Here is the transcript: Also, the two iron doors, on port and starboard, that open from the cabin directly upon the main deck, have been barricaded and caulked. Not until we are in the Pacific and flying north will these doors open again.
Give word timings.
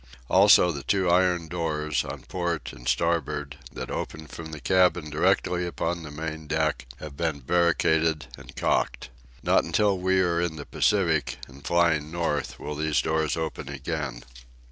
Also, 0.31 0.71
the 0.71 0.81
two 0.81 1.07
iron 1.11 1.47
doors, 1.47 2.03
on 2.03 2.23
port 2.23 2.73
and 2.73 2.87
starboard, 2.87 3.59
that 3.71 3.91
open 3.91 4.25
from 4.25 4.47
the 4.51 4.59
cabin 4.59 5.11
directly 5.11 5.63
upon 5.63 6.01
the 6.01 6.09
main 6.09 6.47
deck, 6.47 6.87
have 6.97 7.15
been 7.15 7.39
barricaded 7.39 8.25
and 8.35 8.55
caulked. 8.55 9.09
Not 9.43 9.63
until 9.63 9.99
we 9.99 10.19
are 10.21 10.41
in 10.41 10.55
the 10.55 10.65
Pacific 10.65 11.37
and 11.47 11.63
flying 11.63 12.09
north 12.09 12.59
will 12.59 12.73
these 12.73 12.99
doors 12.99 13.37
open 13.37 13.69
again. 13.69 14.23